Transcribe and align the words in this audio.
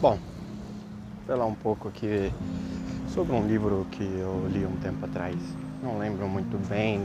Bom, 0.00 0.16
falar 1.26 1.46
um 1.46 1.56
pouco 1.56 1.88
aqui 1.88 2.32
sobre 3.08 3.34
um 3.34 3.44
livro 3.48 3.84
que 3.90 4.04
eu 4.04 4.46
li 4.46 4.64
um 4.64 4.76
tempo 4.76 5.04
atrás. 5.04 5.34
Não 5.82 5.98
lembro 5.98 6.28
muito 6.28 6.56
bem 6.68 7.00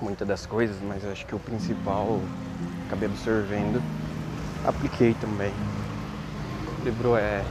muitas 0.00 0.26
das 0.26 0.46
coisas, 0.46 0.80
mas 0.80 1.04
acho 1.04 1.26
que 1.26 1.34
o 1.34 1.38
principal 1.38 2.18
acabei 2.86 3.10
absorvendo, 3.10 3.82
apliquei 4.64 5.12
também. 5.12 5.52
O 6.80 6.82
livro 6.82 7.14
é 7.14 7.44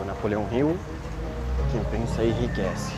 o 0.00 0.04
Napoleão 0.04 0.46
Hill, 0.52 0.78
Quem 1.72 1.82
Pensa 1.82 2.22
Enriquece. 2.22 2.92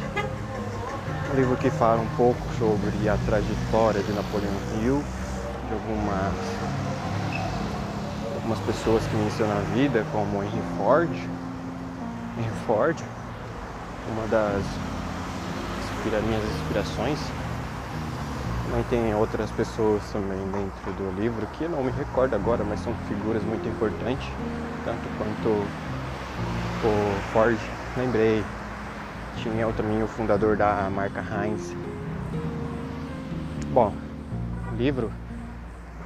Um 1.33 1.35
livro 1.35 1.57
que 1.57 1.71
fala 1.71 2.03
um 2.03 2.09
pouco 2.09 2.53
sobre 2.53 3.09
a 3.09 3.17
trajetória 3.17 4.03
de 4.03 4.13
Napoleão 4.13 4.53
Hill, 4.75 5.03
de 5.67 5.73
algumas, 5.73 6.56
algumas 8.47 8.61
pessoas 8.61 9.05
que 9.05 9.17
mencionam 9.17 9.59
a 9.59 9.61
vida, 9.75 10.07
como 10.13 10.41
Henry 10.41 10.63
Ford. 10.79 11.11
Henry 12.39 12.57
Ford, 12.65 12.97
uma 14.13 14.25
das 14.29 14.63
minhas 16.23 16.45
inspirações 16.45 17.19
também 18.65 18.85
tem 18.89 19.15
outras 19.17 19.51
pessoas 19.51 20.01
também 20.13 20.39
dentro 20.53 20.93
do 20.93 21.21
livro 21.21 21.45
que 21.49 21.65
eu 21.65 21.71
não 21.71 21.83
me 21.83 21.91
recordo 21.91 22.35
agora, 22.35 22.63
mas 22.63 22.79
são 22.79 22.95
figuras 23.09 23.43
muito 23.43 23.69
importantes, 23.69 24.29
tanto 24.85 25.09
quanto 25.19 25.49
o 25.49 27.21
Ford, 27.33 27.59
lembrei. 27.97 28.45
Tinha 29.39 29.67
também 29.73 30.05
o 30.05 30.07
fundador 30.07 30.57
da 30.57 30.89
marca 30.95 31.21
Heinz. 31.21 31.75
Bom, 33.73 33.93
livro 34.79 35.11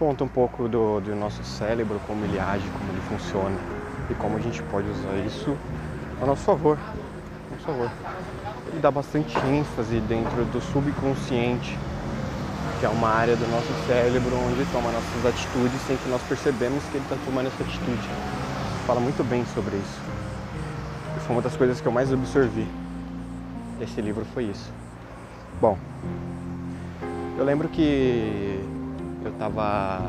conta 0.01 0.25
um 0.25 0.29
pouco 0.29 0.67
do, 0.67 0.99
do 0.99 1.15
nosso 1.15 1.45
cérebro, 1.45 2.01
como 2.07 2.25
ele 2.25 2.41
age, 2.41 2.67
como 2.71 2.91
ele 2.91 3.03
funciona 3.03 3.57
e 4.09 4.15
como 4.15 4.39
a 4.39 4.41
gente 4.41 4.63
pode 4.63 4.89
usar 4.89 5.15
isso 5.27 5.55
a 6.23 6.25
nosso 6.25 6.43
favor. 6.43 6.79
A 6.79 7.55
nosso 7.55 7.67
favor. 7.67 7.91
Ele 8.69 8.81
dá 8.81 8.91
bastante 8.91 9.37
ênfase 9.47 10.01
dentro 10.01 10.47
do 10.47 10.59
subconsciente 10.59 11.79
que 12.79 12.87
é 12.87 12.89
uma 12.89 13.11
área 13.11 13.37
do 13.37 13.47
nosso 13.49 13.69
cérebro 13.87 14.35
onde 14.37 14.65
toma 14.73 14.91
nossas 14.91 15.27
atitudes 15.27 15.79
sem 15.87 15.99
que 15.99 16.09
nós 16.09 16.23
percebemos 16.23 16.83
que 16.85 16.97
ele 16.97 17.05
está 17.05 17.17
tomando 17.27 17.49
essa 17.49 17.63
atitude. 17.63 18.09
Fala 18.87 19.01
muito 19.01 19.23
bem 19.23 19.45
sobre 19.55 19.77
isso. 19.77 20.01
E 21.15 21.21
foi 21.21 21.37
uma 21.37 21.43
das 21.43 21.55
coisas 21.57 21.79
que 21.79 21.87
eu 21.87 21.93
mais 21.93 22.11
absorvi 22.11 22.67
desse 23.79 24.01
livro 24.01 24.25
foi 24.33 24.45
isso. 24.45 24.73
Bom, 25.61 25.77
eu 27.37 27.45
lembro 27.45 27.69
que 27.69 28.60
eu 29.25 29.31
estava 29.31 30.01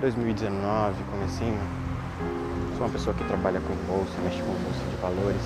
2019, 0.00 1.02
comecinho. 1.10 1.58
Sou 2.76 2.86
uma 2.86 2.92
pessoa 2.92 3.14
que 3.14 3.24
trabalha 3.24 3.60
com 3.60 3.74
bolsa, 3.90 4.12
mexe 4.22 4.40
com 4.42 4.52
bolsa 4.52 4.84
de 4.90 4.96
valores. 4.96 5.42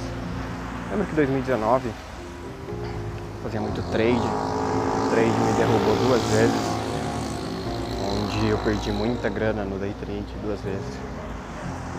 Lembro 0.91 1.06
que 1.06 1.15
2019 1.15 1.89
fazia 3.43 3.61
muito 3.61 3.83
trade. 3.91 4.21
O 4.21 5.11
trade 5.11 5.31
me 5.31 5.53
derrubou 5.55 5.97
duas 6.06 6.23
vezes, 6.23 6.81
onde 8.12 8.48
eu 8.48 8.59
perdi 8.59 8.93
muita 8.93 9.28
grana 9.31 9.65
no 9.65 9.78
day 9.78 9.95
trade 10.01 10.27
duas 10.43 10.61
vezes. 10.61 10.98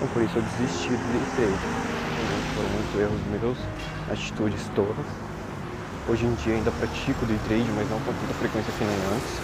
E 0.03 0.07
por 0.13 0.22
isso 0.22 0.38
eu 0.38 0.44
desisti 0.44 0.89
do 0.89 1.11
day 1.13 1.25
trade. 1.35 1.81
Foram 2.55 2.69
muitos 2.69 2.99
erros 2.99 3.22
meus, 3.41 3.57
atitudes 4.11 4.69
todas. 4.75 5.30
Hoje 6.07 6.25
em 6.25 6.33
dia 6.33 6.55
ainda 6.55 6.71
pratico 6.71 7.25
day 7.25 7.38
trade, 7.47 7.71
mas 7.71 7.88
não 7.89 7.99
com 7.99 8.11
tanta 8.11 8.33
frequência 8.33 8.73
que 8.73 8.83
nem 8.83 8.95
antes. 9.16 9.38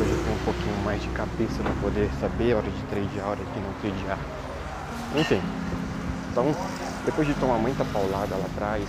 Hoje 0.00 0.10
eu 0.10 0.24
tenho 0.24 0.34
um 0.34 0.44
pouquinho 0.44 0.76
mais 0.84 1.00
de 1.00 1.08
cabeça 1.10 1.62
para 1.62 1.72
poder 1.80 2.10
saber 2.20 2.52
a 2.52 2.56
hora 2.58 2.70
de 2.70 2.82
tradear, 2.90 3.26
a 3.26 3.30
hora 3.30 3.44
de 3.44 3.60
não 3.60 3.72
tradear. 3.80 4.18
Enfim, 5.16 5.40
então 6.32 6.46
depois 7.06 7.28
de 7.28 7.34
tomar 7.34 7.58
muita 7.58 7.84
paulada 7.84 8.34
lá 8.34 8.44
atrás, 8.44 8.82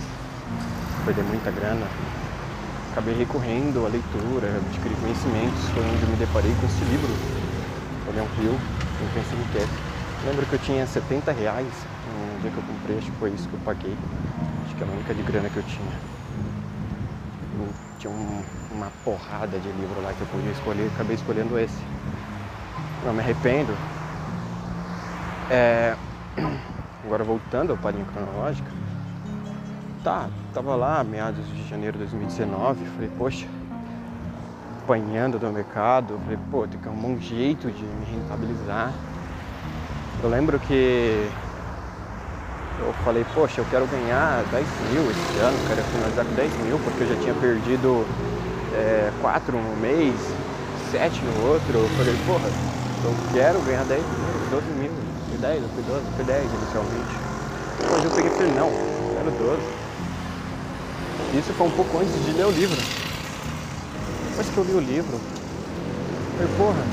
perder 1.04 1.22
muita 1.24 1.50
grana, 1.52 1.86
acabei 2.90 3.14
recorrendo 3.14 3.86
à 3.86 3.88
leitura, 3.88 4.48
adquirir 4.66 4.96
conhecimentos, 4.98 5.62
foi 5.70 5.82
onde 5.84 6.02
eu 6.02 6.08
me 6.10 6.16
deparei 6.16 6.52
com 6.58 6.66
esse 6.66 6.84
livro, 6.90 7.08
Olhão 8.10 8.26
Rio, 8.36 8.58
Pensa 9.14 9.34
Enriquece. 9.36 9.78
Lembro 10.26 10.44
que 10.44 10.54
eu 10.54 10.58
tinha 10.58 10.84
70 10.84 11.30
reais 11.30 11.86
no 12.34 12.40
dia 12.40 12.50
que 12.50 12.56
eu 12.58 12.62
comprei, 12.64 12.98
acho 12.98 13.12
que 13.12 13.18
foi 13.18 13.30
isso 13.30 13.48
que 13.48 13.54
eu 13.54 13.60
paguei. 13.60 13.94
Acho 14.64 14.74
que 14.74 14.82
era 14.82 14.90
a 14.90 14.94
única 14.94 15.14
de 15.14 15.22
grana 15.22 15.48
que 15.48 15.58
eu 15.58 15.62
tinha. 15.62 16.25
Tinha 17.98 18.10
um, 18.10 18.42
uma 18.70 18.90
porrada 19.04 19.58
de 19.58 19.68
livro 19.68 20.00
lá 20.02 20.12
que 20.12 20.20
eu 20.20 20.26
podia 20.26 20.50
escolher, 20.50 20.90
acabei 20.94 21.14
escolhendo 21.14 21.58
esse. 21.58 21.78
Não 23.04 23.12
me 23.12 23.20
arrependo. 23.20 23.72
É... 25.50 25.96
Agora 27.04 27.24
voltando 27.24 27.70
ao 27.70 27.78
parinho 27.78 28.04
cronológico, 28.06 28.68
tá, 30.02 30.28
tava 30.52 30.74
lá, 30.74 31.04
meados 31.04 31.46
de 31.46 31.68
janeiro 31.68 31.98
de 31.98 32.04
2019, 32.04 32.84
falei, 32.84 33.10
poxa, 33.16 33.46
apanhando 34.82 35.38
do 35.38 35.50
mercado, 35.50 36.18
falei, 36.24 36.38
pô, 36.50 36.66
tem 36.66 36.80
que 36.80 36.88
arrumar 36.88 37.08
um 37.08 37.20
jeito 37.20 37.70
de 37.70 37.84
me 37.84 38.04
rentabilizar. 38.06 38.92
Eu 40.22 40.28
lembro 40.28 40.58
que 40.60 41.28
eu 42.78 42.92
falei, 43.04 43.24
poxa, 43.34 43.60
eu 43.60 43.64
quero 43.70 43.86
ganhar 43.86 44.44
10 44.50 44.66
mil 44.92 45.10
esse 45.10 45.38
ano, 45.38 45.58
quero 45.66 45.82
finalizar 45.84 46.24
com 46.24 46.34
10 46.34 46.52
mil, 46.58 46.78
porque 46.80 47.04
eu 47.04 47.08
já 47.08 47.16
tinha 47.16 47.34
perdido 47.34 48.06
é, 48.74 49.10
4 49.20 49.56
no 49.56 49.76
mês, 49.76 50.14
7 50.90 51.24
no 51.24 51.50
outro. 51.50 51.78
Eu 51.78 51.88
falei, 51.96 52.14
porra, 52.26 52.48
eu 53.04 53.14
quero 53.32 53.60
ganhar 53.62 53.84
10 53.84 54.02
mil, 54.02 54.50
12 54.50 54.66
mil, 54.72 54.90
fui 55.28 55.38
10, 55.38 55.62
eu 55.62 55.68
fui 55.70 55.82
12, 55.84 56.04
eu 56.04 56.12
fui 56.16 56.24
10 56.24 56.44
inicialmente. 56.44 57.14
Depois 57.80 58.04
eu 58.04 58.10
peguei 58.10 58.30
e 58.30 58.34
falei, 58.34 58.52
não, 58.52 58.70
quero 59.16 59.30
12. 59.30 59.62
Isso 61.38 61.52
foi 61.54 61.66
um 61.66 61.70
pouco 61.70 61.98
antes 61.98 62.14
de 62.24 62.32
ler 62.32 62.46
o 62.46 62.50
livro. 62.50 62.76
Depois 64.30 64.48
que 64.48 64.58
eu 64.58 64.64
li 64.64 64.72
o 64.72 64.80
livro, 64.80 65.14
eu 65.14 66.48
falei, 66.48 66.56
porra, 66.56 66.84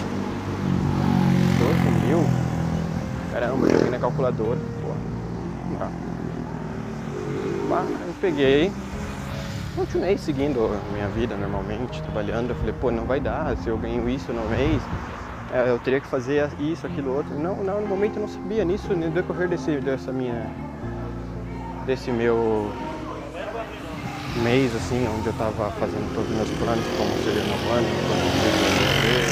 12 1.60 2.08
mil? 2.08 2.24
Caramba, 3.32 3.66
eu 3.66 3.72
joguei 3.72 3.90
na 3.90 4.00
calculadora, 4.00 4.60
Bah, 7.70 7.86
eu 8.08 8.14
peguei, 8.22 8.72
continuei 9.76 10.18
seguindo 10.18 10.66
a 10.66 10.94
minha 10.94 11.08
vida 11.10 11.36
normalmente, 11.36 12.02
trabalhando. 12.04 12.50
Eu 12.50 12.56
falei, 12.56 12.74
pô, 12.80 12.92
não 12.92 13.06
vai 13.06 13.20
dar, 13.20 13.56
se 13.58 13.70
eu 13.70 13.78
ganho 13.78 14.08
isso 14.10 14.32
no 14.34 14.48
mês, 14.50 14.82
é, 15.54 15.70
eu 15.70 15.80
teria 15.80 16.00
que 16.00 16.08
fazer 16.08 16.50
isso, 16.60 16.86
aquilo, 16.86 17.16
outro. 17.16 17.38
Não, 17.38 17.64
não, 17.64 17.82
no 17.82 17.88
momento 17.88 18.18
eu 18.18 18.22
não 18.22 18.28
sabia 18.28 18.66
nisso, 18.66 18.94
no 18.96 19.10
decorrer 19.10 19.48
desse, 19.48 19.78
dessa 19.78 20.12
minha, 20.12 20.48
desse 21.86 22.12
meu 22.12 22.72
mês 24.44 24.76
assim, 24.76 25.08
onde 25.08 25.28
eu 25.28 25.32
estava 25.32 25.70
fazendo 25.72 26.14
todos 26.16 26.30
os 26.30 26.36
meus 26.36 26.50
planos, 26.52 26.86
como 26.98 27.18
seria 27.24 27.44
no 27.44 27.72
ano, 27.72 27.88
como 28.08 28.20
seria 28.42 29.30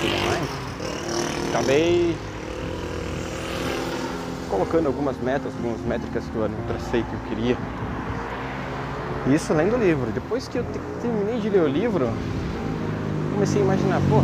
tudo 0.00 0.16
mais, 0.26 0.48
acabei 1.50 2.16
colocando 4.62 4.86
algumas 4.86 5.16
metas, 5.20 5.52
algumas 5.56 5.80
métricas 5.80 6.24
que 6.24 6.36
eu 6.36 6.48
não 6.48 6.62
tracei 6.68 7.02
que 7.02 7.12
eu 7.12 7.18
queria. 7.28 7.56
Isso 9.34 9.52
lendo 9.52 9.74
o 9.74 9.78
livro. 9.78 10.12
Depois 10.12 10.46
que 10.46 10.58
eu 10.58 10.64
terminei 11.00 11.40
de 11.40 11.48
ler 11.48 11.62
o 11.62 11.68
livro, 11.68 12.08
comecei 13.32 13.60
a 13.60 13.64
imaginar, 13.64 14.00
pô, 14.08 14.18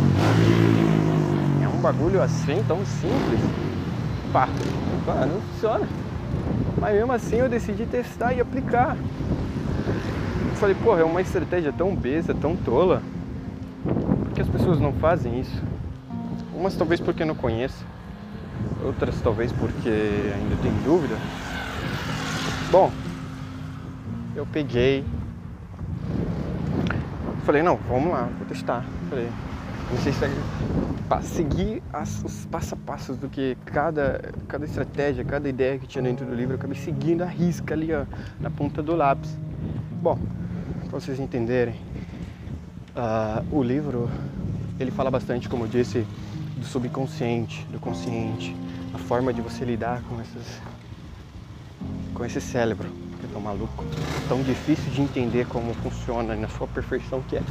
é 1.61 1.67
um 1.67 1.81
bagulho 1.81 2.21
assim 2.21 2.63
tão 2.69 2.85
simples. 2.85 3.41
Pá, 4.31 4.47
não 5.25 5.41
funciona. 5.41 5.85
Mas 6.79 6.95
mesmo 6.95 7.11
assim 7.11 7.35
eu 7.35 7.49
decidi 7.49 7.85
testar 7.85 8.33
e 8.33 8.39
aplicar 8.39 8.95
falei, 10.55 10.75
porra, 10.75 11.01
é 11.01 11.03
uma 11.05 11.21
estratégia 11.21 11.71
tão 11.71 11.95
besta, 11.95 12.33
tão 12.33 12.53
tola. 12.53 13.01
Por 13.83 14.33
que 14.33 14.41
as 14.41 14.47
pessoas 14.47 14.79
não 14.79 14.91
fazem 14.93 15.39
isso? 15.39 15.61
Umas 16.53 16.75
talvez 16.75 16.99
porque 16.99 17.23
não 17.23 17.33
conhecem, 17.33 17.85
outras 18.83 19.19
talvez 19.21 19.51
porque 19.51 19.89
ainda 19.89 20.55
tem 20.61 20.71
dúvida. 20.83 21.15
Bom, 22.71 22.91
eu 24.35 24.45
peguei, 24.45 25.03
falei, 27.45 27.63
não, 27.63 27.77
vamos 27.87 28.11
lá, 28.11 28.29
vou 28.37 28.47
testar. 28.47 28.85
Falei, 29.09 29.27
não 29.91 29.97
sei 29.97 30.13
se 30.13 30.19
seguir 31.23 31.81
as, 31.91 32.23
os 32.23 32.45
passo 32.45 32.75
a 32.75 32.77
passos 32.77 33.17
do 33.17 33.27
que 33.27 33.57
cada, 33.65 34.21
cada 34.47 34.65
estratégia, 34.65 35.23
cada 35.23 35.49
ideia 35.49 35.79
que 35.79 35.87
tinha 35.87 36.03
dentro 36.03 36.25
do 36.25 36.35
livro, 36.35 36.53
eu 36.53 36.57
acabei 36.57 36.77
seguindo 36.77 37.23
a 37.23 37.25
risca 37.25 37.73
ali 37.73 37.91
ó, 37.93 38.05
na 38.39 38.49
ponta 38.49 38.83
do 38.83 38.95
lápis. 38.95 39.35
Bom, 40.01 40.17
para 40.89 40.99
vocês 40.99 41.19
entenderem, 41.19 41.75
uh, 42.95 43.43
o 43.51 43.63
livro 43.63 44.09
ele 44.79 44.91
fala 44.91 45.09
bastante, 45.09 45.49
como 45.49 45.65
eu 45.65 45.67
disse, 45.67 46.05
do 46.55 46.65
subconsciente, 46.65 47.65
do 47.71 47.79
consciente, 47.79 48.55
a 48.93 48.97
forma 48.97 49.33
de 49.33 49.41
você 49.41 49.65
lidar 49.65 50.01
com 50.09 50.19
esses, 50.21 50.61
com 52.13 52.25
esse 52.25 52.41
cérebro 52.41 52.87
que 53.19 53.25
é 53.25 53.29
tão 53.31 53.41
maluco, 53.41 53.83
tão 54.27 54.41
difícil 54.41 54.91
de 54.91 55.01
entender 55.01 55.45
como 55.47 55.73
funciona 55.75 56.35
na 56.35 56.47
sua 56.47 56.67
perfeição 56.67 57.21
que 57.21 57.37
é. 57.37 57.41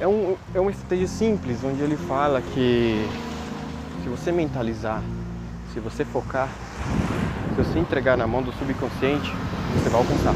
É, 0.00 0.08
um, 0.08 0.36
é 0.54 0.60
uma 0.60 0.70
estratégia 0.70 1.06
simples, 1.06 1.62
onde 1.62 1.80
ele 1.80 1.96
fala 1.96 2.42
que 2.42 3.06
se 4.02 4.08
você 4.08 4.32
mentalizar, 4.32 5.00
se 5.72 5.78
você 5.78 6.04
focar, 6.04 6.48
se 7.50 7.62
você 7.62 7.78
entregar 7.78 8.16
na 8.16 8.26
mão 8.26 8.42
do 8.42 8.52
subconsciente, 8.52 9.32
você 9.74 9.88
vai 9.88 10.00
alcançar. 10.00 10.34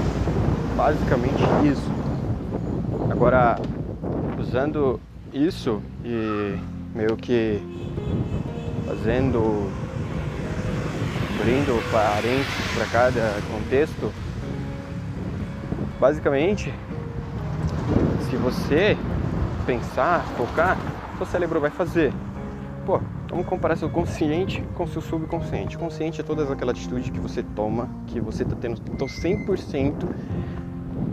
Basicamente 0.77 1.43
isso. 1.65 1.91
Agora, 3.11 3.59
usando 4.39 5.01
isso 5.33 5.83
e 6.05 6.59
meio 6.95 7.17
que 7.17 7.61
fazendo, 8.87 9.71
abrindo 11.41 11.83
parênteses 11.91 12.75
para 12.75 12.87
cada 12.87 13.35
contexto, 13.51 14.13
basicamente, 15.99 16.73
se 18.31 18.37
você 18.37 18.97
pensar, 19.67 20.25
focar, 20.37 20.79
seu 21.17 21.27
cérebro 21.27 21.61
vai 21.61 21.71
fazer. 21.71 22.13
Pô, 22.85 23.01
vamos 23.29 23.47
comparar 23.47 23.77
seu 23.77 23.91
consciente 23.91 24.63
com 24.75 24.87
seu 24.87 25.03
subconsciente. 25.03 25.77
Consciente 25.77 26.21
é 26.21 26.25
todas 26.25 26.51
aquelas 26.51 26.77
atitudes 26.77 27.11
que 27.11 27.19
você 27.19 27.43
toma, 27.43 27.89
que 28.07 28.21
você 28.21 28.45
está 28.45 28.55
tendo 28.55 28.81
então 28.93 29.09
100% 29.09 30.07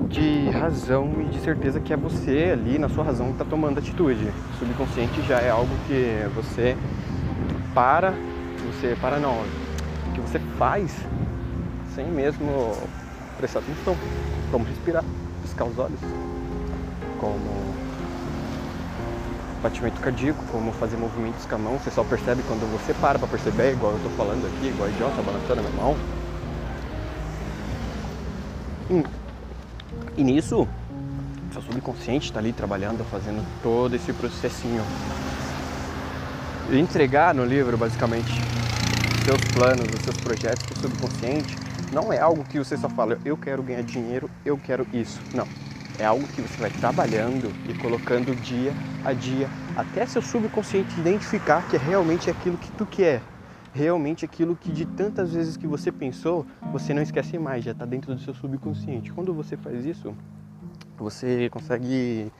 de 0.09 0.49
razão 0.51 1.11
e 1.21 1.25
de 1.25 1.39
certeza 1.39 1.79
que 1.79 1.91
é 1.91 1.97
você 1.97 2.51
ali 2.53 2.77
na 2.77 2.87
sua 2.87 3.03
razão 3.03 3.27
que 3.27 3.33
está 3.33 3.45
tomando 3.45 3.79
atitude. 3.79 4.31
Subconsciente 4.59 5.21
já 5.23 5.39
é 5.39 5.49
algo 5.49 5.71
que 5.87 6.29
você 6.35 6.77
para, 7.73 8.13
você 8.65 8.95
para 9.01 9.17
não, 9.17 9.43
que 10.13 10.21
você 10.21 10.39
faz 10.57 10.91
sem 11.95 12.05
mesmo 12.07 12.75
prestar 13.37 13.59
atenção, 13.59 13.95
como 14.51 14.65
respirar, 14.65 15.03
piscar 15.41 15.65
os 15.65 15.77
olhos, 15.77 15.99
como 17.19 17.73
batimento 19.61 20.01
cardíaco, 20.01 20.43
como 20.51 20.71
fazer 20.73 20.97
movimentos 20.97 21.45
com 21.45 21.55
a 21.55 21.57
mão, 21.57 21.79
você 21.79 21.89
só 21.89 22.03
percebe 22.03 22.43
quando 22.43 22.69
você 22.71 22.93
para 22.93 23.17
para 23.17 23.27
perceber, 23.27 23.73
igual 23.73 23.93
eu 23.93 23.99
tô 23.99 24.09
falando 24.09 24.45
aqui, 24.45 24.67
igual 24.67 24.89
idiota 24.89 25.21
balançando 25.21 25.59
a 25.59 25.63
minha 25.63 25.83
mão. 25.83 25.95
Hum. 28.91 29.03
E 30.17 30.23
nisso, 30.23 30.67
seu 31.53 31.61
subconsciente 31.61 32.25
está 32.25 32.39
ali 32.39 32.51
trabalhando, 32.51 33.03
fazendo 33.05 33.45
todo 33.63 33.95
esse 33.95 34.11
processinho. 34.11 34.83
Entregar 36.71 37.35
no 37.35 37.45
livro, 37.45 37.77
basicamente, 37.77 38.31
seus 39.25 39.41
planos, 39.53 39.85
os 39.93 40.01
seus 40.01 40.17
projetos 40.17 40.63
para 40.63 40.77
o 40.77 40.81
subconsciente, 40.81 41.57
não 41.91 42.11
é 42.11 42.19
algo 42.19 42.43
que 42.43 42.57
você 42.57 42.75
só 42.77 42.89
fala, 42.89 43.19
eu 43.23 43.37
quero 43.37 43.61
ganhar 43.61 43.83
dinheiro, 43.83 44.29
eu 44.45 44.57
quero 44.57 44.87
isso. 44.93 45.21
Não. 45.33 45.47
É 45.99 46.05
algo 46.05 46.25
que 46.27 46.41
você 46.41 46.57
vai 46.59 46.71
trabalhando 46.71 47.53
e 47.69 47.73
colocando 47.75 48.35
dia 48.41 48.73
a 49.05 49.13
dia, 49.13 49.47
até 49.75 50.05
seu 50.07 50.21
subconsciente 50.21 50.99
identificar 50.99 51.67
que 51.67 51.75
é 51.75 51.79
realmente 51.79 52.29
aquilo 52.29 52.57
que 52.57 52.71
tu 52.71 52.85
quer. 52.85 53.21
Realmente 53.73 54.25
aquilo 54.25 54.55
que 54.55 54.71
de 54.71 54.85
tantas 54.85 55.33
vezes 55.33 55.57
que 55.57 55.67
você 55.67 55.91
pensou, 55.91 56.45
você 56.71 56.93
não 56.93 57.01
esquece 57.01 57.37
mais, 57.37 57.63
já 57.63 57.71
está 57.71 57.85
dentro 57.85 58.15
do 58.15 58.21
seu 58.21 58.33
subconsciente. 58.33 59.11
Quando 59.11 59.33
você 59.33 59.55
faz 59.57 59.85
isso, 59.85 60.15
você 60.97 61.49
consegue 61.49 62.31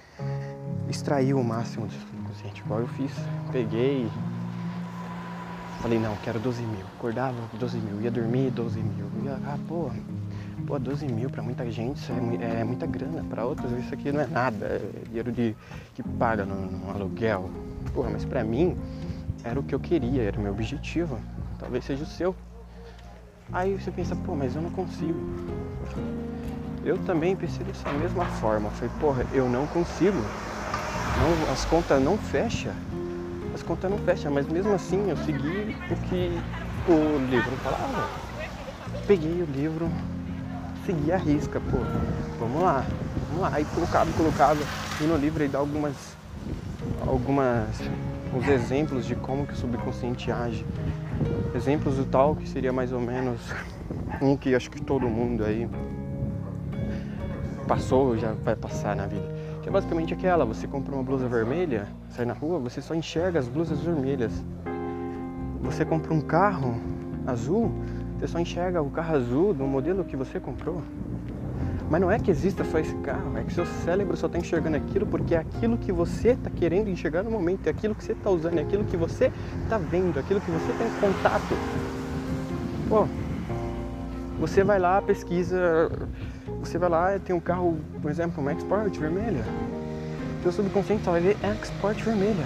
extrair 0.90 1.34
o 1.34 1.44
máximo 1.44 1.88
do 1.88 2.23
subconsciente, 2.33 2.62
igual 2.62 2.81
eu 2.81 2.88
fiz. 2.88 3.12
Peguei, 3.51 4.09
falei, 5.81 6.00
não, 6.00 6.15
quero 6.18 6.39
12 6.39 6.62
mil. 6.63 6.85
Acordava 6.97 7.38
12 7.53 7.77
mil, 7.77 8.01
ia 8.01 8.12
dormir 8.12 8.51
12 8.51 8.80
mil. 8.80 9.06
Ia, 9.24 9.39
ah, 9.45 9.57
pô, 9.68 9.91
Pô, 10.65 10.80
12 10.80 11.07
mil 11.07 11.30
para 11.30 11.44
muita 11.44 11.69
gente 11.69 11.97
isso 11.97 12.13
é, 12.13 12.62
é 12.62 12.63
muita 12.63 12.85
grana, 12.85 13.21
para 13.30 13.44
outros 13.45 13.69
isso 13.80 13.94
aqui 13.94 14.13
não 14.13 14.21
é 14.21 14.27
nada, 14.27 14.65
é 14.65 14.80
dinheiro 15.07 15.30
de, 15.30 15.53
que 15.94 16.01
paga 16.01 16.45
no, 16.45 16.56
no 16.56 16.89
aluguel. 16.89 17.50
Porra, 17.94 18.09
mas 18.09 18.24
para 18.24 18.45
mim 18.45 18.77
era 19.44 19.59
o 19.59 19.63
que 19.63 19.75
eu 19.75 19.79
queria, 19.79 20.21
era 20.21 20.39
o 20.39 20.41
meu 20.41 20.53
objetivo, 20.53 21.19
talvez 21.59 21.83
seja 21.83 22.03
o 22.03 22.07
seu. 22.07 22.33
Aí 23.51 23.75
você 23.75 23.91
pensa, 23.91 24.15
pô, 24.15 24.36
mas 24.36 24.56
eu 24.56 24.62
não 24.62 24.69
consigo. 24.69 25.19
Eu 26.86 26.97
também 27.00 27.36
pensei 27.36 27.65
dessa 27.65 27.91
mesma 27.91 28.24
forma. 28.25 28.69
falei, 28.69 28.94
porra, 29.01 29.25
eu 29.33 29.50
não 29.50 29.68
consigo. 29.68 30.18
Não, 31.24 31.50
as 31.50 31.64
contas 31.64 32.02
não 32.02 32.18
fecham. 32.18 32.74
As 33.54 33.64
contas 33.64 33.90
não 33.90 33.98
fecham, 34.00 34.30
mas 34.30 34.46
mesmo 34.46 34.74
assim 34.74 35.10
eu 35.10 35.16
segui 35.16 35.74
o 35.90 35.96
que 36.10 36.38
o 36.86 37.18
livro 37.18 37.56
falava. 37.64 38.10
Peguei 39.08 39.42
o 39.42 39.46
livro, 39.46 39.90
seguir 40.86 41.14
a 41.14 41.18
risca, 41.18 41.62
pô. 41.62 41.78
Vamos 42.38 42.62
lá, 42.62 42.84
vamos 43.30 43.42
lá. 43.42 43.52
Aí 43.54 43.64
colocava, 43.74 44.12
colocava. 44.12 44.60
E 45.00 45.04
no 45.06 45.16
livro 45.16 45.42
ele 45.44 45.54
dá 45.54 45.60
algumas. 45.60 46.18
algumas. 47.08 47.80
uns 48.36 48.48
exemplos 48.50 49.06
de 49.06 49.16
como 49.16 49.48
que 49.48 49.54
o 49.54 49.56
subconsciente 49.56 50.30
age. 50.30 50.66
Exemplos 51.56 51.96
do 51.96 52.06
tal 52.06 52.36
que 52.36 52.50
seria 52.50 52.74
mais 52.74 52.92
ou 52.92 53.00
menos 53.00 53.40
um 54.22 54.36
que 54.36 54.54
acho 54.54 54.70
que 54.70 54.81
todo 54.81 55.08
mundo 55.08 55.46
aí 55.46 55.70
passou 57.66 58.18
já 58.18 58.34
vai 58.34 58.58
passar 58.58 58.94
na 58.94 59.06
vida. 59.06 59.43
Que 59.63 59.69
é 59.69 59.71
basicamente 59.71 60.13
aquela, 60.13 60.44
você 60.44 60.68
compra 60.68 60.94
uma 60.94 61.04
blusa 61.04 61.25
vermelha, 61.25 61.88
sai 62.10 62.25
na 62.25 62.33
rua, 62.33 62.60
você 62.60 62.81
só 62.81 62.94
enxerga 62.94 63.39
as 63.39 63.48
blusas 63.48 63.80
vermelhas. 63.80 64.44
Você 65.62 65.86
compra 65.86 66.13
um 66.13 66.19
carro 66.19 66.75
azul, 67.25 67.71
você 68.19 68.27
só 68.27 68.39
enxerga 68.39 68.81
o 68.81 68.89
carro 68.89 69.15
azul 69.15 69.54
do 69.54 69.63
modelo 69.63 70.04
que 70.04 70.18
você 70.18 70.38
comprou. 70.38 70.81
Mas 71.89 72.01
não 72.01 72.12
é 72.12 72.19
que 72.19 72.30
exista 72.30 72.65
só 72.65 72.77
esse 72.77 72.94
carro, 72.95 73.38
é 73.38 73.44
que 73.44 73.54
seu 73.54 73.65
cérebro 73.65 74.18
só 74.18 74.27
está 74.27 74.38
enxergando 74.38 74.75
aquilo 74.75 75.06
porque 75.06 75.33
é 75.33 75.38
aquilo 75.38 75.77
que 75.77 75.94
você 75.94 76.31
está 76.31 76.50
querendo 76.50 76.89
enxergar 76.89 77.24
no 77.24 77.31
momento, 77.31 77.65
é 77.68 77.69
aquilo 77.69 77.95
que 77.95 78.04
você 78.04 78.12
está 78.12 78.30
usando, 78.30 78.57
é 78.57 78.63
aquilo 78.63 78.83
que 78.83 78.98
você 78.98 79.31
está 79.63 79.77
vendo, 79.77 80.18
é 80.18 80.19
aquilo 80.19 80.42
que 80.42 80.51
você 80.51 80.74
tem 80.74 80.89
contato. 81.00 81.56
Pô, 82.89 83.07
você 84.44 84.62
vai 84.62 84.78
lá, 84.78 85.01
pesquisa, 85.01 85.90
você 86.60 86.78
vai 86.78 86.90
lá, 86.90 87.18
tem 87.18 87.34
um 87.34 87.40
carro, 87.40 87.78
por 88.01 88.12
exemplo, 88.12 88.42
uma 88.42 88.51
Export 88.51 89.00
vermelha. 89.00 89.45
Seu 90.42 90.51
subconsciente 90.51 91.06
só 91.06 91.12
vai 91.12 91.22
ver 91.22 91.38
Export 91.42 92.04
vermelha. 92.04 92.45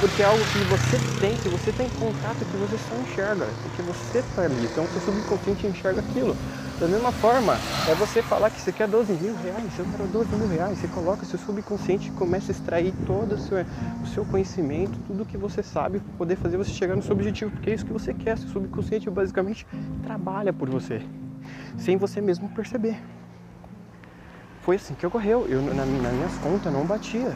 Porque 0.00 0.22
é 0.22 0.24
algo 0.24 0.46
que 0.46 0.64
você 0.64 0.98
tem, 1.20 1.36
que 1.36 1.50
você 1.50 1.70
tem 1.70 1.90
contato, 1.90 2.46
que 2.46 2.56
você 2.56 2.78
só 2.78 2.94
enxerga, 2.96 3.46
porque 3.62 3.82
você 3.82 4.20
está 4.20 4.44
ali. 4.44 4.64
Então, 4.64 4.88
seu 4.90 5.02
subconsciente 5.02 5.66
enxerga 5.66 6.00
aquilo. 6.00 6.34
Da 6.78 6.86
mesma 6.86 7.10
forma, 7.10 7.54
é 7.88 7.94
você 7.94 8.20
falar 8.20 8.50
que 8.50 8.60
você 8.60 8.70
quer 8.70 8.86
12 8.86 9.14
mil 9.14 9.34
reais, 9.34 9.78
eu 9.78 9.86
quero 9.86 10.06
12 10.08 10.36
mil 10.36 10.46
reais. 10.46 10.78
Você 10.78 10.86
coloca 10.86 11.24
seu 11.24 11.38
subconsciente 11.38 12.10
começa 12.12 12.52
a 12.52 12.54
extrair 12.54 12.92
todo 13.06 13.32
o 13.32 13.38
seu, 13.38 13.64
o 14.02 14.06
seu 14.06 14.26
conhecimento, 14.26 14.98
tudo 15.06 15.24
que 15.24 15.38
você 15.38 15.62
sabe, 15.62 16.00
para 16.00 16.12
poder 16.18 16.36
fazer 16.36 16.58
você 16.58 16.70
chegar 16.72 16.94
no 16.94 17.00
seu 17.00 17.12
objetivo, 17.12 17.50
porque 17.50 17.70
é 17.70 17.74
isso 17.74 17.86
que 17.86 17.92
você 17.92 18.12
quer. 18.12 18.36
Seu 18.36 18.50
subconsciente 18.50 19.08
basicamente 19.08 19.66
trabalha 20.02 20.52
por 20.52 20.68
você, 20.68 21.00
sem 21.78 21.96
você 21.96 22.20
mesmo 22.20 22.46
perceber. 22.50 23.00
Foi 24.60 24.76
assim 24.76 24.94
que 24.94 25.06
ocorreu. 25.06 25.46
Eu, 25.48 25.62
na, 25.62 25.86
nas 25.86 26.12
minhas 26.12 26.36
contas, 26.38 26.70
não 26.70 26.84
batia. 26.84 27.34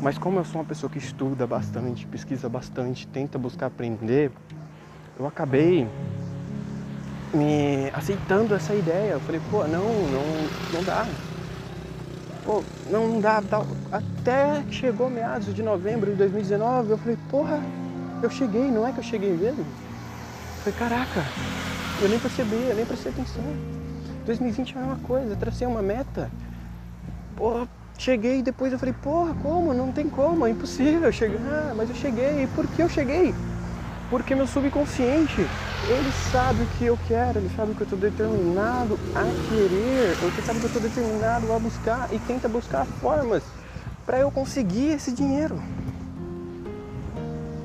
Mas 0.00 0.16
como 0.16 0.38
eu 0.38 0.44
sou 0.44 0.62
uma 0.62 0.66
pessoa 0.66 0.88
que 0.88 0.98
estuda 0.98 1.46
bastante, 1.46 2.06
pesquisa 2.06 2.48
bastante, 2.48 3.06
tenta 3.08 3.38
buscar 3.38 3.66
aprender, 3.66 4.32
eu 5.18 5.26
acabei 5.26 5.86
me 7.34 7.90
aceitando 7.92 8.54
essa 8.54 8.74
ideia. 8.74 9.12
Eu 9.12 9.20
falei, 9.20 9.40
pô, 9.50 9.66
não, 9.66 10.08
não, 10.08 10.24
não 10.72 10.84
dá. 10.84 11.06
Pô, 12.44 12.62
não, 12.90 13.20
dá, 13.20 13.42
tal. 13.42 13.66
Até 13.90 14.62
chegou 14.70 15.08
meados 15.10 15.54
de 15.54 15.62
novembro 15.62 16.10
de 16.10 16.16
2019, 16.16 16.90
eu 16.90 16.98
falei, 16.98 17.18
porra, 17.30 17.60
eu 18.22 18.30
cheguei, 18.30 18.70
não 18.70 18.86
é 18.86 18.92
que 18.92 18.98
eu 18.98 19.04
cheguei 19.04 19.32
mesmo? 19.32 19.60
Eu 19.60 20.72
falei, 20.72 20.78
caraca, 20.78 21.24
eu 22.02 22.08
nem 22.08 22.18
percebi, 22.18 22.68
eu 22.68 22.74
nem 22.74 22.86
prestei 22.86 23.12
atenção. 23.12 23.44
2020 24.26 24.74
é 24.74 24.78
a 24.78 24.80
mesma 24.80 24.98
coisa, 25.06 25.36
tracei 25.36 25.66
uma 25.66 25.82
meta. 25.82 26.30
Porra, 27.36 27.68
Cheguei 27.96 28.40
e 28.40 28.42
depois 28.42 28.72
eu 28.72 28.78
falei, 28.78 28.94
porra, 28.94 29.34
como? 29.34 29.72
Não 29.72 29.92
tem 29.92 30.08
como, 30.08 30.46
é 30.46 30.50
impossível 30.50 31.10
chegar. 31.12 31.74
Mas 31.74 31.88
eu 31.88 31.94
cheguei. 31.94 32.42
E 32.42 32.46
por 32.48 32.66
que 32.66 32.82
eu 32.82 32.88
cheguei? 32.88 33.32
Porque 34.10 34.34
meu 34.34 34.46
subconsciente, 34.46 35.48
ele 35.88 36.12
sabe 36.12 36.62
o 36.62 36.66
que 36.66 36.84
eu 36.84 36.98
quero, 37.08 37.38
ele 37.38 37.50
sabe 37.56 37.74
que 37.74 37.82
eu 37.82 37.84
estou 37.84 37.98
determinado 37.98 38.98
a 39.14 39.24
querer, 39.48 40.16
ele 40.22 40.42
sabe 40.42 40.58
que 40.60 40.66
eu 40.66 40.68
estou 40.68 40.82
determinado 40.82 41.52
a 41.52 41.58
buscar 41.58 42.08
e 42.12 42.18
tenta 42.18 42.48
buscar 42.48 42.84
formas 42.84 43.42
para 44.04 44.18
eu 44.18 44.30
conseguir 44.30 44.92
esse 44.92 45.12
dinheiro. 45.12 45.60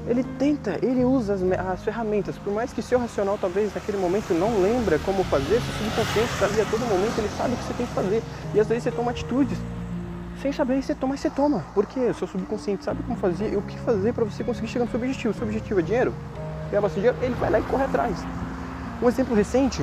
Ele 0.07 0.23
tenta, 0.39 0.79
ele 0.81 1.05
usa 1.05 1.35
as, 1.35 1.41
as, 1.43 1.83
ferramentas, 1.83 2.35
por 2.37 2.51
mais 2.51 2.73
que 2.73 2.81
seu 2.81 2.97
racional 2.97 3.37
talvez 3.37 3.71
naquele 3.75 3.97
momento 3.97 4.33
não 4.33 4.59
lembra 4.59 4.97
como 4.97 5.23
fazer, 5.25 5.61
seu 5.61 5.73
subconsciente 5.73 6.33
sabe 6.39 6.59
a 6.59 6.65
todo 6.65 6.79
momento, 6.79 7.19
ele 7.19 7.29
sabe 7.29 7.53
o 7.53 7.57
que 7.57 7.63
você 7.63 7.73
tem 7.73 7.85
que 7.85 7.93
fazer. 7.93 8.23
E 8.55 8.59
às 8.59 8.67
vezes 8.67 8.85
você 8.85 8.91
toma 8.91 9.11
atitudes 9.11 9.57
sem 10.41 10.51
saber 10.51 10.81
você 10.81 10.95
toma, 10.95 11.17
você 11.17 11.29
toma. 11.29 11.63
Porque 11.73 11.99
o 11.99 12.13
seu 12.13 12.27
subconsciente 12.27 12.83
sabe 12.83 13.03
como 13.03 13.17
fazer 13.17 13.53
e 13.53 13.57
o 13.57 13.61
que 13.61 13.77
fazer 13.79 14.13
para 14.13 14.23
você 14.23 14.43
conseguir 14.43 14.67
chegar 14.67 14.85
no 14.85 14.91
seu 14.91 14.99
objetivo. 14.99 15.31
O 15.31 15.33
seu 15.33 15.45
objetivo 15.45 15.79
é 15.79 15.83
dinheiro, 15.83 16.13
ganhar 16.69 16.81
bastante 16.81 17.01
dinheiro, 17.01 17.17
ele 17.21 17.35
vai 17.35 17.49
lá 17.49 17.59
e 17.59 17.63
corre 17.63 17.83
atrás. 17.83 18.17
Um 19.01 19.07
exemplo 19.07 19.35
recente, 19.35 19.81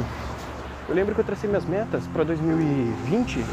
eu 0.89 0.95
lembro 0.95 1.15
que 1.15 1.21
eu 1.21 1.25
tracei 1.25 1.49
minhas 1.49 1.65
metas 1.65 2.07
para 2.07 2.23
2020. 2.25 3.39
Eu, 3.39 3.45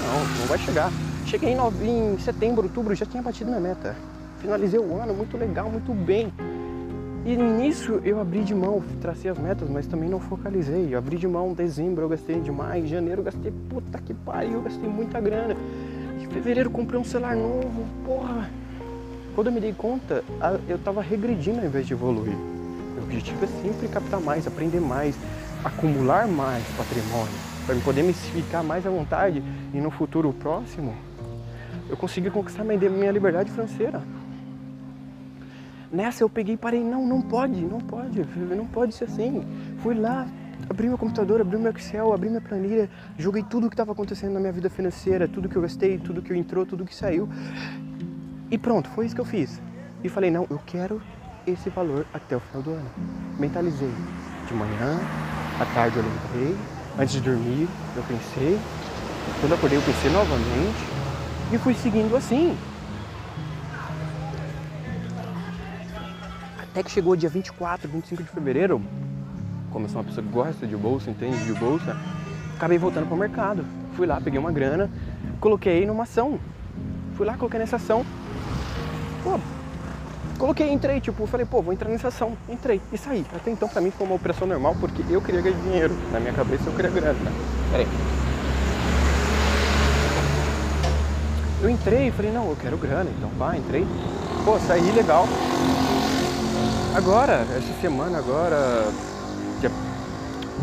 não, 0.00 0.38
não 0.40 0.46
vai 0.46 0.58
chegar. 0.58 0.90
Cheguei 1.26 1.54
em, 1.54 2.14
em 2.14 2.18
setembro, 2.18 2.64
outubro, 2.64 2.94
já 2.94 3.06
tinha 3.06 3.22
batido 3.22 3.50
minha 3.50 3.60
meta. 3.60 3.96
Finalizei 4.38 4.78
o 4.78 5.00
ano 5.00 5.14
muito 5.14 5.36
legal, 5.38 5.70
muito 5.70 5.94
bem. 5.94 6.32
E 7.24 7.34
nisso 7.36 8.02
eu 8.04 8.20
abri 8.20 8.44
de 8.44 8.54
mão, 8.54 8.82
tracei 9.00 9.30
as 9.30 9.38
metas, 9.38 9.66
mas 9.70 9.86
também 9.86 10.10
não 10.10 10.20
focalizei. 10.20 10.88
Eu 10.92 10.98
abri 10.98 11.16
de 11.16 11.26
mão 11.26 11.54
dezembro, 11.54 12.02
eu 12.04 12.08
gastei 12.10 12.38
demais, 12.38 12.86
janeiro 12.86 13.22
eu 13.22 13.24
gastei, 13.24 13.50
puta 13.70 13.98
que 13.98 14.12
pariu, 14.12 14.52
eu 14.52 14.62
gastei 14.62 14.86
muita 14.86 15.18
grana. 15.22 15.56
Fevereiro 16.34 16.68
comprei 16.68 16.98
um 17.00 17.04
celular 17.04 17.36
novo, 17.36 17.86
porra. 18.04 18.50
Quando 19.36 19.46
eu 19.46 19.52
me 19.52 19.60
dei 19.60 19.72
conta, 19.72 20.24
eu 20.68 20.76
tava 20.80 21.00
regredindo 21.00 21.60
ao 21.60 21.64
invés 21.64 21.86
de 21.86 21.92
evoluir. 21.92 22.34
O 22.98 23.04
objetivo 23.04 23.44
é 23.44 23.46
sempre 23.62 23.86
captar 23.86 24.20
mais, 24.20 24.44
aprender 24.44 24.80
mais, 24.80 25.16
acumular 25.62 26.26
mais 26.26 26.64
patrimônio, 26.76 27.32
para 27.64 27.76
poder 27.76 28.02
me 28.02 28.12
ficar 28.12 28.64
mais 28.64 28.84
à 28.84 28.90
vontade 28.90 29.44
e 29.72 29.76
no 29.78 29.92
futuro 29.92 30.32
próximo 30.32 30.92
eu 31.88 31.96
conseguir 31.96 32.32
conquistar 32.32 32.64
minha 32.64 33.12
liberdade 33.12 33.52
financeira. 33.52 34.02
Nessa 35.92 36.24
eu 36.24 36.28
peguei 36.28 36.54
e 36.54 36.58
parei, 36.58 36.82
não, 36.82 37.06
não 37.06 37.22
pode, 37.22 37.60
não 37.60 37.78
pode, 37.78 38.26
não 38.56 38.66
pode 38.66 38.92
ser 38.92 39.04
assim. 39.04 39.44
Fui 39.78 39.94
lá, 39.94 40.26
abri 40.68 40.88
meu 40.88 40.98
computador, 40.98 41.40
abri 41.40 41.58
meu 41.58 41.70
Excel, 41.70 42.12
abri 42.12 42.28
minha 42.28 42.40
planilha, 42.40 42.88
joguei 43.18 43.42
tudo 43.42 43.66
o 43.66 43.70
que 43.70 43.74
estava 43.74 43.92
acontecendo 43.92 44.32
na 44.32 44.40
minha 44.40 44.52
vida 44.52 44.70
financeira, 44.70 45.28
tudo 45.28 45.48
que 45.48 45.56
eu 45.56 45.62
gastei, 45.62 45.98
tudo 45.98 46.22
que 46.22 46.34
entrou, 46.34 46.64
tudo 46.66 46.84
que 46.84 46.94
saiu. 46.94 47.28
E 48.50 48.58
pronto, 48.58 48.88
foi 48.90 49.06
isso 49.06 49.14
que 49.14 49.20
eu 49.20 49.24
fiz. 49.24 49.60
E 50.02 50.08
falei, 50.08 50.30
não, 50.30 50.46
eu 50.50 50.60
quero 50.66 51.00
esse 51.46 51.70
valor 51.70 52.06
até 52.12 52.36
o 52.36 52.40
final 52.40 52.62
do 52.62 52.70
ano. 52.70 52.90
Mentalizei. 53.38 53.92
De 54.46 54.54
manhã, 54.54 55.00
à 55.60 55.64
tarde 55.74 55.96
eu 55.96 56.02
lembrei, 56.02 56.56
antes 56.98 57.14
de 57.14 57.20
dormir 57.20 57.68
eu 57.96 58.02
pensei, 58.02 58.58
quando 59.40 59.54
acordei 59.54 59.78
eu 59.78 59.82
pensei 59.82 60.10
novamente 60.10 60.84
e 61.52 61.58
fui 61.58 61.74
seguindo 61.74 62.14
assim. 62.16 62.56
Até 66.62 66.82
que 66.82 66.90
chegou 66.90 67.14
dia 67.14 67.28
24, 67.28 67.88
25 67.88 68.22
de 68.22 68.28
fevereiro, 68.28 68.82
como 69.74 69.86
eu 69.86 69.90
sou 69.90 70.00
uma 70.00 70.06
pessoa 70.06 70.24
que 70.24 70.32
gosta 70.32 70.66
de 70.68 70.76
bolsa, 70.76 71.10
entende 71.10 71.36
de 71.44 71.52
bolsa, 71.52 71.96
acabei 72.56 72.78
voltando 72.78 73.06
para 73.06 73.14
o 73.14 73.18
mercado. 73.18 73.64
Fui 73.96 74.06
lá, 74.06 74.20
peguei 74.20 74.38
uma 74.38 74.52
grana, 74.52 74.88
coloquei 75.40 75.84
numa 75.84 76.04
ação. 76.04 76.38
Fui 77.16 77.26
lá, 77.26 77.36
coloquei 77.36 77.58
nessa 77.58 77.74
ação. 77.74 78.06
Pô, 79.24 79.38
coloquei, 80.38 80.72
entrei, 80.72 81.00
tipo, 81.00 81.26
falei, 81.26 81.44
pô, 81.44 81.60
vou 81.60 81.72
entrar 81.72 81.88
nessa 81.88 82.06
ação. 82.06 82.36
Entrei 82.48 82.80
e 82.92 82.96
saí. 82.96 83.26
Até 83.34 83.50
então 83.50 83.68
pra 83.68 83.80
mim 83.80 83.90
foi 83.90 84.06
uma 84.06 84.14
operação 84.14 84.46
normal 84.46 84.76
porque 84.78 85.02
eu 85.10 85.20
queria 85.20 85.40
ganhar 85.42 85.58
dinheiro. 85.58 85.96
Na 86.12 86.20
minha 86.20 86.32
cabeça 86.32 86.62
eu 86.66 86.72
queria 86.72 86.92
grana. 86.92 87.18
Pera 87.72 87.82
aí. 87.82 87.88
Eu 91.62 91.70
entrei 91.70 92.08
e 92.08 92.10
falei, 92.12 92.30
não, 92.30 92.48
eu 92.48 92.56
quero 92.56 92.76
grana, 92.76 93.10
então 93.18 93.28
pá, 93.36 93.56
entrei. 93.56 93.84
Pô, 94.44 94.56
saí 94.60 94.92
legal. 94.92 95.26
Agora, 96.94 97.44
essa 97.56 97.80
semana 97.80 98.18
agora, 98.18 98.86
dia, 99.64 99.70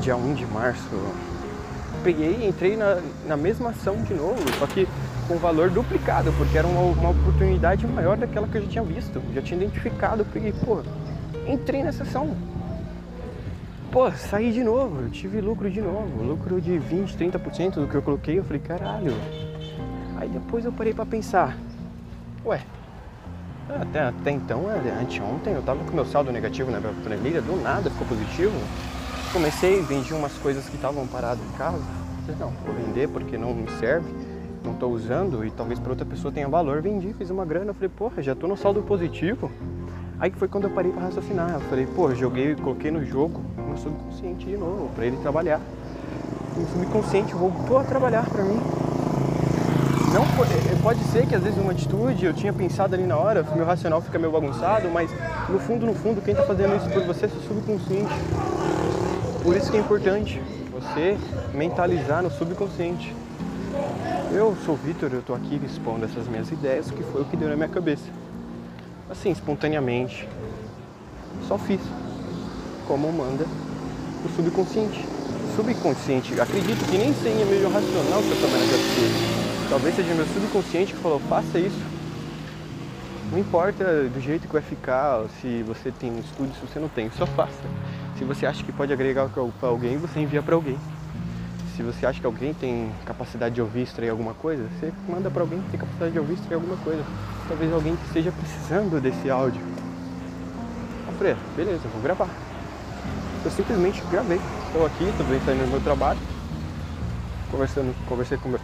dia 0.01 0.15
1 0.15 0.34
de 0.36 0.46
março, 0.46 0.89
peguei 2.03 2.38
e 2.41 2.48
entrei 2.48 2.75
na, 2.75 3.01
na 3.27 3.38
mesma 3.38 3.70
ação 3.70 4.01
de 4.03 4.13
novo, 4.13 4.39
só 4.60 4.67
que 4.67 4.88
com 5.27 5.38
valor 5.38 5.70
duplicado, 5.70 6.31
porque 6.34 6.58
era 6.58 6.67
uma, 6.67 6.81
uma 6.81 7.10
oportunidade 7.10 7.88
maior 7.88 8.17
daquela 8.17 8.48
que 8.48 8.58
eu 8.58 8.63
já 8.63 8.67
tinha 8.67 8.84
visto, 8.84 9.22
já 9.34 9.41
tinha 9.41 9.62
identificado, 9.62 10.25
peguei, 10.25 10.53
pô, 10.53 10.81
entrei 11.48 11.84
nessa 11.84 12.03
ação. 12.03 12.36
Pô, 13.91 14.10
saí 14.12 14.53
de 14.53 14.63
novo, 14.63 15.10
tive 15.10 15.41
lucro 15.41 15.70
de 15.70 15.81
novo, 15.81 16.24
lucro 16.24 16.62
de 16.62 16.77
20, 16.77 17.17
30% 17.17 17.74
do 17.75 17.88
que 17.88 17.96
eu 17.96 18.01
coloquei, 18.01 18.39
eu 18.39 18.43
falei, 18.43 18.62
caralho. 18.62 19.13
Aí 20.17 20.29
depois 20.29 20.63
eu 20.63 20.72
parei 20.72 20.93
para 20.93 21.05
pensar, 21.05 21.58
ué, 22.46 22.62
até, 23.79 23.99
até 24.01 24.31
então, 24.31 24.69
é, 24.71 25.01
anteontem, 25.01 25.53
eu 25.53 25.61
tava 25.61 25.83
com 25.83 25.95
meu 25.95 26.05
saldo 26.05 26.31
negativo 26.31 26.71
na 26.71 26.79
minha 26.79 26.93
planilha, 27.03 27.41
do 27.41 27.61
nada 27.61 27.89
ficou 27.89 28.07
positivo. 28.07 28.53
Comecei, 29.31 29.81
vendi 29.81 30.13
umas 30.13 30.33
coisas 30.33 30.67
que 30.67 30.75
estavam 30.75 31.07
paradas 31.07 31.43
em 31.43 31.57
casa. 31.57 31.81
Falei, 32.25 32.39
não, 32.39 32.51
vou 32.65 32.75
vender 32.75 33.07
porque 33.09 33.37
não 33.37 33.53
me 33.53 33.69
serve, 33.79 34.07
não 34.63 34.73
estou 34.73 34.91
usando 34.91 35.45
e 35.45 35.51
talvez 35.51 35.79
para 35.79 35.91
outra 35.91 36.05
pessoa 36.05 36.31
tenha 36.31 36.47
valor. 36.47 36.81
Vendi, 36.81 37.13
fiz 37.13 37.29
uma 37.29 37.45
grana, 37.45 37.73
falei, 37.73 37.89
porra, 37.89 38.21
já 38.21 38.33
estou 38.33 38.49
no 38.49 38.57
saldo 38.57 38.81
positivo. 38.81 39.49
Aí 40.19 40.31
foi 40.31 40.47
quando 40.47 40.65
eu 40.65 40.69
parei 40.69 40.91
para 40.91 41.03
raciocinar. 41.03 41.51
Eu 41.51 41.61
falei, 41.61 41.87
pô, 41.87 42.13
joguei, 42.13 42.55
coloquei 42.55 42.91
no 42.91 43.03
jogo 43.05 43.41
no 43.57 43.77
subconsciente 43.77 44.45
de 44.45 44.57
novo, 44.57 44.89
para 44.93 45.05
ele 45.05 45.17
trabalhar. 45.17 45.59
O 46.57 46.65
subconsciente 46.73 47.33
voltou 47.33 47.79
a 47.79 47.83
trabalhar 47.83 48.29
para 48.29 48.43
mim. 48.43 48.59
Não 50.13 50.23
é, 50.23 50.61
pode 50.81 51.03
ser 51.05 51.27
que 51.27 51.35
às 51.35 51.43
vezes 51.43 51.59
uma 51.59 51.71
atitude 51.71 52.25
eu 52.25 52.33
tinha 52.33 52.51
pensado 52.51 52.95
ali 52.95 53.03
na 53.03 53.15
hora, 53.15 53.45
meu 53.55 53.65
racional 53.65 54.01
fica 54.01 54.17
meio 54.17 54.31
bagunçado, 54.31 54.89
mas 54.89 55.11
no 55.47 55.59
fundo, 55.59 55.85
no 55.85 55.93
fundo, 55.93 56.21
quem 56.21 56.33
está 56.33 56.45
fazendo 56.45 56.75
isso 56.75 56.89
por 56.89 57.03
você 57.03 57.25
é 57.25 57.29
seu 57.29 57.41
subconsciente. 57.41 58.11
Por 59.43 59.55
isso 59.55 59.69
que 59.69 59.77
é 59.77 59.79
importante 59.79 60.41
você 60.71 61.17
mentalizar 61.53 62.23
no 62.23 62.31
subconsciente. 62.31 63.13
Eu 64.33 64.55
sou 64.65 64.75
o 64.75 64.77
Vitor, 64.77 65.09
eu 65.13 65.19
estou 65.19 65.35
aqui 65.35 65.59
expondo 65.63 66.05
essas 66.05 66.27
minhas 66.27 66.51
ideias, 66.51 66.89
que 66.89 67.03
foi 67.03 67.21
o 67.21 67.25
que 67.25 67.38
deu 67.38 67.50
na 67.50 67.55
minha 67.55 67.69
cabeça. 67.69 68.05
Assim, 69.09 69.31
espontaneamente. 69.31 70.27
Só 71.47 71.57
fiz. 71.57 71.81
Como 72.88 73.11
manda 73.11 73.45
o 74.25 74.29
subconsciente. 74.35 75.05
Subconsciente, 75.55 76.39
acredito 76.39 76.89
que 76.89 76.97
nem 76.97 77.13
seja 77.13 77.45
meio 77.45 77.69
racional 77.69 78.21
que 78.21 78.29
eu 78.29 78.33
estou 78.33 78.50
vendo 78.50 79.40
Talvez 79.71 79.95
seja 79.95 80.13
meu 80.13 80.25
subconsciente 80.25 80.93
que 80.93 80.99
falou, 80.99 81.17
faça 81.29 81.57
isso. 81.57 81.79
Não 83.31 83.39
importa 83.39 83.85
do 84.03 84.19
jeito 84.19 84.45
que 84.45 84.51
vai 84.51 84.61
ficar, 84.61 85.23
se 85.39 85.63
você 85.63 85.89
tem 85.91 86.19
estudo, 86.19 86.53
se 86.53 86.67
você 86.67 86.77
não 86.77 86.89
tem, 86.89 87.09
só 87.11 87.25
faça. 87.25 87.63
Se 88.17 88.25
você 88.25 88.45
acha 88.45 88.61
que 88.65 88.71
pode 88.73 88.91
agregar 88.91 89.29
para 89.29 89.69
alguém, 89.69 89.97
você 89.97 90.19
envia 90.19 90.43
para 90.43 90.55
alguém. 90.55 90.77
Se 91.77 91.83
você 91.83 92.05
acha 92.05 92.19
que 92.19 92.25
alguém 92.25 92.53
tem 92.53 92.91
capacidade 93.05 93.55
de 93.55 93.61
ouvir 93.61 93.83
extrair 93.83 94.09
alguma 94.09 94.33
coisa, 94.33 94.61
você 94.77 94.91
manda 95.07 95.31
para 95.31 95.41
alguém 95.41 95.61
que 95.61 95.69
tem 95.69 95.79
capacidade 95.79 96.11
de 96.11 96.19
ouvir 96.19 96.33
extrair 96.33 96.55
alguma 96.55 96.75
coisa. 96.75 97.05
Talvez 97.47 97.71
alguém 97.71 97.95
que 97.95 98.05
esteja 98.07 98.29
precisando 98.29 98.99
desse 98.99 99.29
áudio. 99.29 99.61
Falei, 101.17 101.37
beleza, 101.55 101.87
vou 101.93 102.01
gravar. 102.01 102.27
Eu 103.45 103.51
simplesmente 103.51 104.03
gravei. 104.11 104.41
Estou 104.67 104.85
aqui, 104.85 105.05
estou 105.05 105.25
saindo 105.45 105.63
no 105.63 105.71
meu 105.71 105.79
trabalho, 105.79 106.19
conversando, 107.49 107.95
conversei 108.09 108.37
com 108.37 108.49
meu 108.49 108.59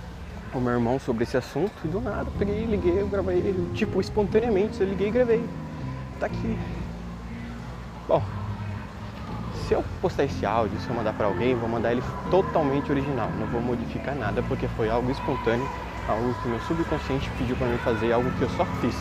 com 0.52 0.60
meu 0.60 0.74
irmão 0.74 1.00
sobre 1.00 1.24
esse 1.24 1.38
assunto 1.38 1.74
e 1.84 1.88
do 1.88 2.02
nada 2.02 2.28
peguei, 2.38 2.66
liguei, 2.66 3.02
eu 3.02 3.08
gravei, 3.08 3.54
tipo, 3.74 4.00
espontaneamente, 4.00 4.82
eu 4.82 4.88
liguei 4.88 5.08
e 5.08 5.12
gravei. 5.12 5.44
Tá 6.20 6.26
aqui. 6.26 6.58
Bom, 8.08 8.22
se 9.68 9.74
eu 9.74 9.84
postar 10.02 10.24
esse 10.24 10.46
áudio, 10.46 10.80
se 10.80 10.90
eu 10.90 10.96
mandar 10.96 11.14
para 11.14 11.28
alguém, 11.28 11.56
vou 11.56 11.68
mandar 11.68 11.92
ele 11.92 12.02
totalmente 12.32 12.90
original, 12.92 13.30
não 13.38 13.48
vou 13.48 13.62
modificar 13.62 14.16
nada 14.16 14.42
porque 14.44 14.68
foi 14.70 14.90
algo 14.90 15.12
espontâneo, 15.12 15.68
algo 16.08 16.34
que 16.42 16.48
meu 16.48 16.60
subconsciente 16.62 17.30
pediu 17.38 17.56
para 17.58 17.68
mim 17.68 17.78
fazer, 17.80 18.14
algo 18.14 18.32
que 18.32 18.44
eu 18.44 18.50
só 18.50 18.66
fiz. 18.80 18.96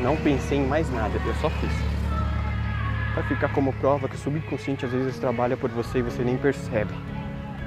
Não 0.00 0.16
pensei 0.16 0.58
em 0.58 0.66
mais 0.66 0.90
nada, 0.90 1.12
eu 1.24 1.34
só 1.34 1.48
fiz. 1.48 1.72
Para 3.14 3.22
ficar 3.24 3.48
como 3.50 3.72
prova 3.74 4.08
que 4.08 4.16
o 4.16 4.18
subconsciente 4.18 4.84
às 4.84 4.90
vezes 4.90 5.18
trabalha 5.18 5.56
por 5.56 5.70
você 5.70 6.00
e 6.00 6.02
você 6.02 6.24
nem 6.24 6.36
percebe. 6.36 6.92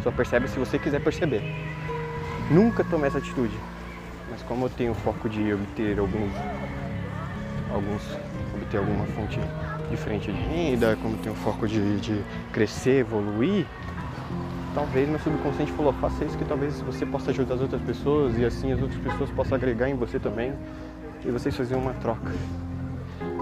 Só 0.03 0.11
percebe 0.11 0.47
se 0.49 0.59
você 0.59 0.77
quiser 0.77 1.01
perceber. 1.01 1.41
Nunca 2.49 2.83
tomei 2.83 3.07
essa 3.07 3.17
atitude. 3.17 3.57
Mas 4.29 4.41
como 4.43 4.65
eu 4.65 4.69
tenho 4.69 4.93
foco 4.93 5.27
de 5.29 5.53
obter 5.53 5.97
alguns, 5.99 6.31
alguns 7.71 8.01
obter 8.55 8.77
alguma 8.77 9.05
fonte 9.07 9.39
diferente 9.89 10.31
de 10.31 10.37
renda, 10.37 10.97
como 11.01 11.17
tenho 11.17 11.33
o 11.33 11.37
foco 11.37 11.67
de, 11.67 11.99
de 11.99 12.21
crescer, 12.51 12.99
evoluir, 12.99 13.65
talvez 14.73 15.07
meu 15.07 15.19
subconsciente 15.19 15.71
falou, 15.71 15.93
faça 15.93 16.25
isso 16.25 16.37
que 16.37 16.45
talvez 16.45 16.81
você 16.81 17.05
possa 17.05 17.31
ajudar 17.31 17.55
as 17.55 17.61
outras 17.61 17.81
pessoas 17.81 18.37
e 18.37 18.45
assim 18.45 18.71
as 18.71 18.81
outras 18.81 18.99
pessoas 18.99 19.29
possam 19.31 19.55
agregar 19.55 19.89
em 19.89 19.95
você 19.95 20.19
também 20.19 20.53
e 21.23 21.31
vocês 21.31 21.55
fazerem 21.55 21.81
uma 21.81 21.93
troca. 21.93 22.31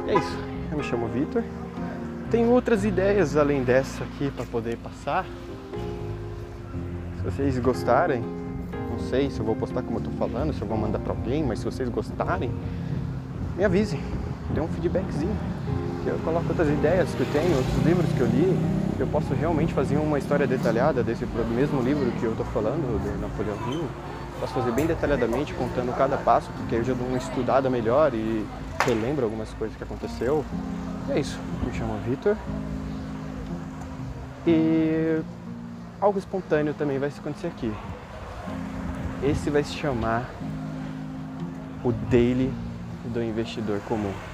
E 0.07 0.11
é 0.11 0.15
isso. 0.15 0.37
Eu 0.71 0.77
me 0.77 0.83
chamo 0.83 1.07
Vitor. 1.07 1.43
Tenho 2.31 2.49
outras 2.49 2.83
ideias 2.83 3.37
além 3.37 3.63
dessa 3.63 4.03
aqui 4.03 4.31
para 4.31 4.45
poder 4.45 4.77
passar. 4.77 5.25
Se 7.17 7.23
vocês 7.23 7.59
gostarem, 7.59 8.23
não 8.93 8.99
sei 8.99 9.29
se 9.31 9.39
eu 9.39 9.45
vou 9.45 9.55
postar 9.55 9.81
como 9.81 9.97
eu 9.97 10.03
tô 10.03 10.11
falando, 10.11 10.53
se 10.53 10.61
eu 10.61 10.67
vou 10.67 10.77
mandar 10.77 10.99
para 10.99 11.13
alguém, 11.13 11.43
mas 11.43 11.59
se 11.59 11.65
vocês 11.65 11.89
gostarem, 11.89 12.51
me 13.57 13.65
avisem. 13.65 13.99
Dê 14.53 14.61
um 14.61 14.67
feedbackzinho. 14.67 15.35
Que 16.03 16.09
eu 16.09 16.19
coloco 16.19 16.47
outras 16.49 16.67
ideias 16.67 17.09
que 17.15 17.21
eu 17.21 17.27
tenho, 17.31 17.57
outros 17.57 17.83
livros 17.83 18.11
que 18.11 18.19
eu 18.19 18.27
li. 18.27 18.57
Eu 18.99 19.07
posso 19.07 19.33
realmente 19.33 19.73
fazer 19.73 19.97
uma 19.97 20.19
história 20.19 20.45
detalhada 20.45 21.03
desse 21.03 21.25
mesmo 21.55 21.81
livro 21.81 22.11
que 22.19 22.23
eu 22.23 22.35
tô 22.35 22.43
falando, 22.45 23.01
do 23.01 23.21
Napoleão 23.21 23.57
Hill. 23.71 23.85
Posso 24.39 24.53
fazer 24.53 24.71
bem 24.71 24.85
detalhadamente, 24.85 25.53
contando 25.53 25.95
cada 25.97 26.17
passo, 26.17 26.51
porque 26.57 26.75
aí 26.75 26.81
eu 26.81 26.85
já 26.85 26.93
dou 26.93 27.07
uma 27.07 27.17
estudada 27.17 27.69
melhor 27.69 28.13
e 28.13 28.45
relembro 28.85 29.23
algumas 29.25 29.49
coisas 29.53 29.75
que 29.75 29.83
aconteceu. 29.83 30.45
E 31.09 31.13
é 31.13 31.19
isso. 31.19 31.39
Me 31.65 31.73
chamo 31.73 31.97
Vitor. 32.05 32.35
E 34.45 35.21
algo 35.99 36.19
espontâneo 36.19 36.73
também 36.73 36.99
vai 36.99 37.09
acontecer 37.09 37.47
aqui. 37.47 37.73
Esse 39.25 39.49
vai 39.49 39.63
se 39.63 39.73
chamar 39.73 40.29
o 41.81 41.93
daily 41.93 42.53
do 43.05 43.23
investidor 43.23 43.79
comum. 43.79 44.32